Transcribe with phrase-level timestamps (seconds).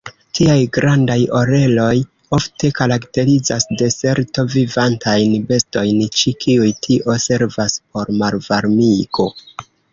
[0.37, 1.91] Tiaj grandaj oreloj
[2.37, 9.31] ofte karakterizas deserto-vivantajn bestojn, ĉi kiuj tio servas por malvarmigo.